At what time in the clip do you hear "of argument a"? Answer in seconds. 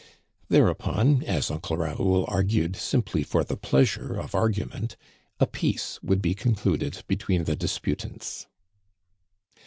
4.15-5.45